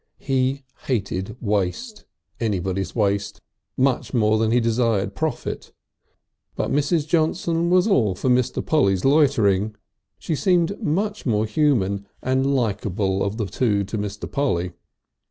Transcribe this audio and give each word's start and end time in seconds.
He 0.17 0.63
hated 0.87 1.37
waste, 1.39 2.05
anybody's 2.39 2.95
waste, 2.95 3.39
much 3.77 4.15
more 4.15 4.39
than 4.39 4.49
he 4.49 4.59
desired 4.59 5.13
profit. 5.13 5.71
But 6.55 6.71
Mrs. 6.71 7.07
Johnson 7.07 7.69
was 7.69 7.85
all 7.85 8.15
for 8.15 8.27
Mr. 8.27 8.65
Polly's 8.65 9.05
loitering. 9.05 9.75
She 10.17 10.33
seemed 10.35 10.81
much 10.81 11.25
the 11.25 11.29
more 11.29 11.45
human 11.45 12.07
and 12.19 12.55
likeable 12.55 13.23
of 13.23 13.37
the 13.37 13.45
two 13.45 13.83
to 13.83 13.97
Mr. 13.99 14.25
Polly. 14.31 14.71